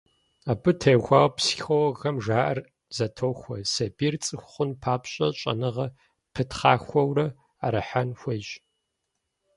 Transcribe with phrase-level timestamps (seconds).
[0.51, 2.59] Абы теухуауэ психологхэм жаӀэр
[2.95, 5.95] зэтохуэ: сабийр цӀыху хъун папщӀэ щӀэныгъэр
[6.33, 7.27] пытхъахуэурэ
[7.61, 8.49] Ӏэрыхьэн хуейщ.